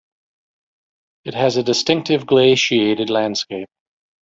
It 1.25 1.35
has 1.35 1.57
a 1.57 1.63
distinctive 1.63 2.25
glaciated 2.25 3.11
landscape. 3.11 3.69